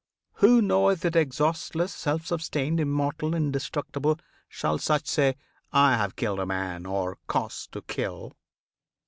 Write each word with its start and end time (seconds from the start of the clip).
Who 0.37 0.63
knoweth 0.63 1.05
it 1.05 1.15
exhaustless, 1.15 1.93
self 1.93 2.25
sustained, 2.25 2.79
Immortal, 2.79 3.35
indestructible, 3.35 4.17
shall 4.49 4.79
such 4.79 5.05
Say, 5.05 5.35
"I 5.71 5.95
have 5.95 6.15
killed 6.15 6.39
a 6.39 6.45
man, 6.47 6.87
or 6.87 7.19
caused 7.27 7.71
to 7.73 7.83
kill?" 7.83 8.33